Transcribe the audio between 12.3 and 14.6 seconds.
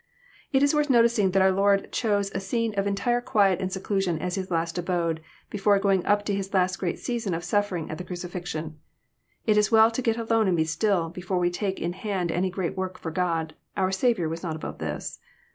any great work for God. Our Saviour was not